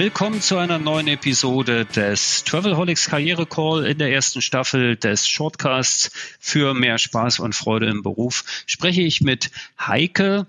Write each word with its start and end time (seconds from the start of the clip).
Willkommen 0.00 0.40
zu 0.40 0.56
einer 0.56 0.78
neuen 0.78 1.08
Episode 1.08 1.84
des 1.84 2.44
Travelholics 2.44 3.10
Karriere 3.10 3.44
Call 3.44 3.84
in 3.84 3.98
der 3.98 4.10
ersten 4.10 4.40
Staffel 4.40 4.96
des 4.96 5.28
Shortcasts 5.28 6.10
für 6.40 6.72
mehr 6.72 6.96
Spaß 6.96 7.38
und 7.40 7.54
Freude 7.54 7.84
im 7.90 8.02
Beruf. 8.02 8.64
Spreche 8.64 9.02
ich 9.02 9.20
mit 9.20 9.50
Heike 9.78 10.46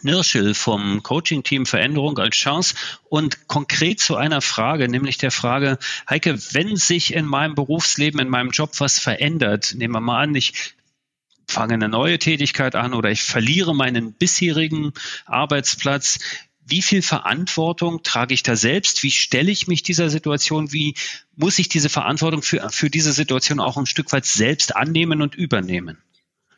Nirschel 0.00 0.54
vom 0.54 1.02
Coaching-Team 1.02 1.66
Veränderung 1.66 2.18
als 2.18 2.36
Chance 2.36 2.74
und 3.10 3.48
konkret 3.48 4.00
zu 4.00 4.16
einer 4.16 4.40
Frage, 4.40 4.88
nämlich 4.88 5.18
der 5.18 5.30
Frage, 5.30 5.76
Heike, 6.08 6.38
wenn 6.52 6.74
sich 6.76 7.12
in 7.12 7.26
meinem 7.26 7.54
Berufsleben, 7.54 8.18
in 8.18 8.30
meinem 8.30 8.50
Job 8.50 8.70
was 8.78 8.98
verändert, 8.98 9.74
nehmen 9.76 9.92
wir 9.92 10.00
mal 10.00 10.22
an, 10.22 10.34
ich 10.34 10.74
fange 11.46 11.74
eine 11.74 11.90
neue 11.90 12.18
Tätigkeit 12.18 12.76
an 12.76 12.94
oder 12.94 13.10
ich 13.10 13.24
verliere 13.24 13.74
meinen 13.74 14.14
bisherigen 14.14 14.94
Arbeitsplatz, 15.26 16.18
wie 16.66 16.82
viel 16.82 17.02
Verantwortung 17.02 18.02
trage 18.02 18.34
ich 18.34 18.42
da 18.42 18.56
selbst? 18.56 19.02
Wie 19.02 19.10
stelle 19.10 19.50
ich 19.50 19.68
mich 19.68 19.82
dieser 19.82 20.08
Situation? 20.08 20.72
Wie 20.72 20.94
muss 21.36 21.58
ich 21.58 21.68
diese 21.68 21.88
Verantwortung 21.88 22.42
für, 22.42 22.68
für 22.70 22.90
diese 22.90 23.12
Situation 23.12 23.60
auch 23.60 23.76
ein 23.76 23.86
Stück 23.86 24.12
weit 24.12 24.24
selbst 24.24 24.74
annehmen 24.74 25.20
und 25.20 25.34
übernehmen? 25.34 25.98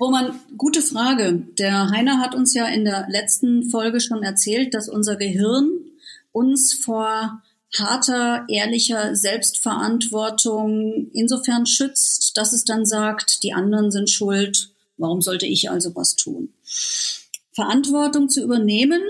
Roman, 0.00 0.38
gute 0.56 0.82
Frage. 0.82 1.42
Der 1.58 1.90
Heiner 1.90 2.20
hat 2.20 2.34
uns 2.34 2.54
ja 2.54 2.66
in 2.66 2.84
der 2.84 3.06
letzten 3.08 3.68
Folge 3.68 4.00
schon 4.00 4.22
erzählt, 4.22 4.72
dass 4.72 4.88
unser 4.88 5.16
Gehirn 5.16 5.70
uns 6.30 6.74
vor 6.74 7.42
harter, 7.76 8.46
ehrlicher 8.48 9.16
Selbstverantwortung 9.16 11.10
insofern 11.12 11.66
schützt, 11.66 12.36
dass 12.36 12.52
es 12.52 12.64
dann 12.64 12.86
sagt, 12.86 13.42
die 13.42 13.52
anderen 13.52 13.90
sind 13.90 14.08
schuld, 14.08 14.70
warum 14.96 15.20
sollte 15.20 15.46
ich 15.46 15.68
also 15.68 15.94
was 15.96 16.14
tun? 16.14 16.50
Verantwortung 17.52 18.28
zu 18.28 18.42
übernehmen 18.42 19.02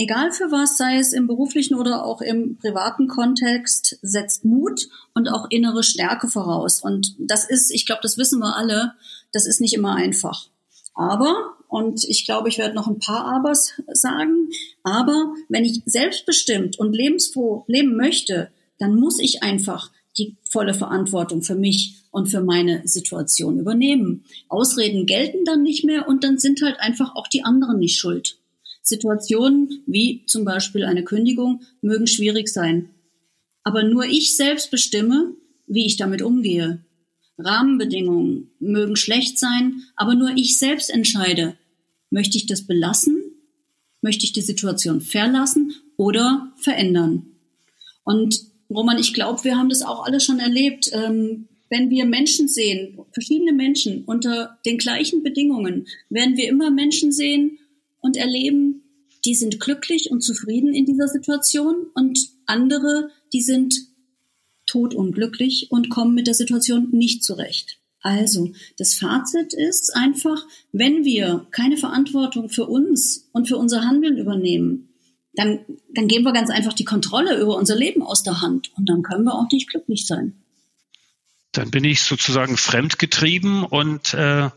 egal 0.00 0.32
für 0.32 0.50
was, 0.50 0.78
sei 0.78 0.96
es 0.96 1.12
im 1.12 1.26
beruflichen 1.26 1.74
oder 1.74 2.04
auch 2.04 2.22
im 2.22 2.56
privaten 2.56 3.06
Kontext, 3.06 3.98
setzt 4.00 4.46
Mut 4.46 4.88
und 5.14 5.28
auch 5.28 5.46
innere 5.50 5.82
Stärke 5.82 6.26
voraus. 6.26 6.82
Und 6.82 7.14
das 7.18 7.44
ist, 7.48 7.70
ich 7.70 7.84
glaube, 7.84 8.00
das 8.02 8.16
wissen 8.16 8.40
wir 8.40 8.56
alle, 8.56 8.94
das 9.32 9.46
ist 9.46 9.60
nicht 9.60 9.74
immer 9.74 9.94
einfach. 9.94 10.48
Aber, 10.94 11.54
und 11.68 12.02
ich 12.04 12.24
glaube, 12.24 12.48
ich 12.48 12.58
werde 12.58 12.74
noch 12.74 12.88
ein 12.88 12.98
paar 12.98 13.26
Abers 13.26 13.74
sagen, 13.92 14.48
aber 14.82 15.34
wenn 15.48 15.64
ich 15.64 15.82
selbstbestimmt 15.84 16.78
und 16.78 16.94
lebensfroh 16.94 17.64
leben 17.68 17.94
möchte, 17.94 18.50
dann 18.78 18.94
muss 18.94 19.20
ich 19.20 19.42
einfach 19.42 19.90
die 20.16 20.36
volle 20.48 20.74
Verantwortung 20.74 21.42
für 21.42 21.54
mich 21.54 22.02
und 22.10 22.26
für 22.26 22.40
meine 22.40 22.82
Situation 22.88 23.58
übernehmen. 23.58 24.24
Ausreden 24.48 25.06
gelten 25.06 25.44
dann 25.44 25.62
nicht 25.62 25.84
mehr 25.84 26.08
und 26.08 26.24
dann 26.24 26.38
sind 26.38 26.62
halt 26.62 26.80
einfach 26.80 27.14
auch 27.14 27.28
die 27.28 27.44
anderen 27.44 27.78
nicht 27.78 27.98
schuld. 27.98 28.39
Situationen 28.90 29.82
wie 29.86 30.24
zum 30.26 30.44
Beispiel 30.44 30.84
eine 30.84 31.04
Kündigung 31.04 31.62
mögen 31.80 32.06
schwierig 32.06 32.48
sein. 32.48 32.90
Aber 33.62 33.82
nur 33.82 34.04
ich 34.04 34.36
selbst 34.36 34.70
bestimme, 34.70 35.34
wie 35.66 35.86
ich 35.86 35.96
damit 35.96 36.20
umgehe. 36.20 36.84
Rahmenbedingungen 37.38 38.50
mögen 38.58 38.96
schlecht 38.96 39.38
sein, 39.38 39.82
aber 39.96 40.14
nur 40.14 40.30
ich 40.36 40.58
selbst 40.58 40.90
entscheide, 40.90 41.56
möchte 42.10 42.36
ich 42.36 42.46
das 42.46 42.66
belassen, 42.66 43.16
möchte 44.02 44.24
ich 44.24 44.32
die 44.32 44.42
Situation 44.42 45.00
verlassen 45.00 45.72
oder 45.96 46.52
verändern. 46.56 47.26
Und 48.04 48.40
Roman, 48.68 48.98
ich 48.98 49.14
glaube, 49.14 49.44
wir 49.44 49.56
haben 49.56 49.68
das 49.68 49.82
auch 49.82 50.04
alle 50.04 50.20
schon 50.20 50.38
erlebt. 50.38 50.90
Ähm, 50.92 51.48
wenn 51.70 51.88
wir 51.88 52.04
Menschen 52.04 52.48
sehen, 52.48 52.98
verschiedene 53.12 53.52
Menschen 53.52 54.04
unter 54.04 54.58
den 54.66 54.78
gleichen 54.78 55.22
Bedingungen, 55.22 55.86
werden 56.08 56.36
wir 56.36 56.48
immer 56.48 56.70
Menschen 56.70 57.12
sehen 57.12 57.58
und 58.00 58.16
erleben, 58.16 58.82
die 59.24 59.34
sind 59.34 59.60
glücklich 59.60 60.10
und 60.10 60.22
zufrieden 60.22 60.74
in 60.74 60.86
dieser 60.86 61.08
Situation 61.08 61.86
und 61.94 62.18
andere, 62.46 63.10
die 63.32 63.42
sind 63.42 63.74
todunglücklich 64.66 65.68
und 65.70 65.90
kommen 65.90 66.14
mit 66.14 66.26
der 66.26 66.34
Situation 66.34 66.88
nicht 66.92 67.22
zurecht. 67.24 67.78
Also, 68.02 68.52
das 68.78 68.94
Fazit 68.94 69.52
ist 69.52 69.94
einfach, 69.94 70.46
wenn 70.72 71.04
wir 71.04 71.46
keine 71.50 71.76
Verantwortung 71.76 72.48
für 72.48 72.66
uns 72.66 73.28
und 73.32 73.46
für 73.46 73.58
unser 73.58 73.82
Handeln 73.82 74.16
übernehmen, 74.16 74.88
dann, 75.34 75.60
dann 75.94 76.08
geben 76.08 76.24
wir 76.24 76.32
ganz 76.32 76.50
einfach 76.50 76.72
die 76.72 76.84
Kontrolle 76.84 77.38
über 77.40 77.56
unser 77.56 77.76
Leben 77.76 78.02
aus 78.02 78.22
der 78.22 78.40
Hand 78.40 78.72
und 78.76 78.88
dann 78.88 79.02
können 79.02 79.24
wir 79.24 79.34
auch 79.34 79.50
nicht 79.52 79.68
glücklich 79.68 80.06
sein. 80.06 80.34
Dann 81.52 81.70
bin 81.70 81.84
ich 81.84 82.02
sozusagen 82.02 82.56
fremdgetrieben 82.56 83.64
und 83.64 84.14
äh, 84.14 84.50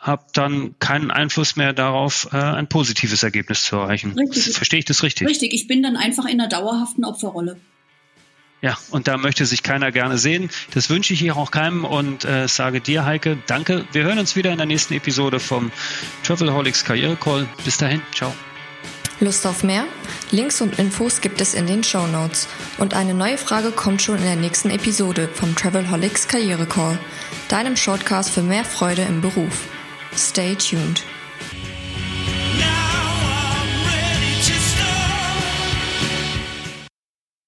habe 0.00 0.24
dann 0.32 0.74
keinen 0.78 1.10
Einfluss 1.10 1.56
mehr 1.56 1.72
darauf, 1.72 2.28
äh, 2.32 2.36
ein 2.36 2.68
positives 2.68 3.22
Ergebnis 3.22 3.64
zu 3.64 3.76
erreichen. 3.76 4.18
Richtig. 4.18 4.54
Verstehe 4.54 4.78
ich 4.78 4.86
das 4.86 5.02
richtig? 5.02 5.28
Richtig, 5.28 5.52
ich 5.52 5.68
bin 5.68 5.82
dann 5.82 5.96
einfach 5.96 6.24
in 6.24 6.40
einer 6.40 6.48
dauerhaften 6.48 7.04
Opferrolle. 7.04 7.60
Ja, 8.62 8.76
und 8.90 9.08
da 9.08 9.16
möchte 9.16 9.46
sich 9.46 9.62
keiner 9.62 9.90
gerne 9.90 10.18
sehen. 10.18 10.50
Das 10.74 10.90
wünsche 10.90 11.14
ich 11.14 11.20
hier 11.20 11.36
auch 11.36 11.50
keinem 11.50 11.84
und 11.84 12.24
äh, 12.24 12.46
sage 12.46 12.80
dir, 12.80 13.04
Heike, 13.06 13.38
danke. 13.46 13.86
Wir 13.92 14.04
hören 14.04 14.18
uns 14.18 14.36
wieder 14.36 14.52
in 14.52 14.58
der 14.58 14.66
nächsten 14.66 14.94
Episode 14.94 15.40
vom 15.40 15.70
Travelholics 16.24 16.84
Karriere 16.84 17.16
Call. 17.16 17.46
Bis 17.64 17.78
dahin, 17.78 18.02
ciao. 18.14 18.34
Lust 19.20 19.46
auf 19.46 19.64
mehr? 19.64 19.84
Links 20.30 20.62
und 20.62 20.78
Infos 20.78 21.20
gibt 21.20 21.42
es 21.42 21.52
in 21.52 21.66
den 21.66 21.84
Show 21.84 22.06
Notes. 22.06 22.48
Und 22.78 22.94
eine 22.94 23.12
neue 23.12 23.36
Frage 23.36 23.70
kommt 23.70 24.00
schon 24.00 24.16
in 24.16 24.24
der 24.24 24.36
nächsten 24.36 24.70
Episode 24.70 25.28
vom 25.28 25.54
Travelholics 25.54 26.26
Karriere 26.26 26.66
Call, 26.66 26.98
deinem 27.48 27.76
Shortcast 27.76 28.30
für 28.30 28.42
mehr 28.42 28.64
Freude 28.64 29.02
im 29.02 29.20
Beruf. 29.20 29.68
Stay 30.12 30.54
tuned. 30.54 31.02